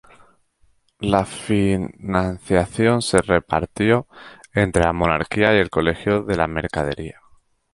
[1.01, 4.07] La financiación se repartió
[4.51, 7.21] entre la monarquía y el Colegio de Mercadería.